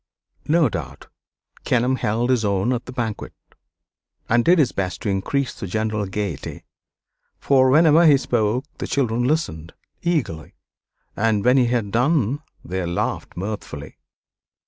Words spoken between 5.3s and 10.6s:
the general gayety, for whenever he spoke the children listened eagerly,